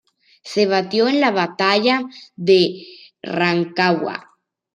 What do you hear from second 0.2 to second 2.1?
Se batió en la Batalla